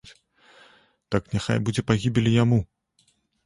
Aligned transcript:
Так 1.15 1.29
няхай 1.35 1.61
будзе 1.69 1.81
пагібель 1.93 2.29
і 2.33 2.35
яму! 2.43 2.59